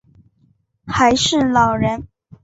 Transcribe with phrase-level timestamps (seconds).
[0.87, 2.07] 还是老人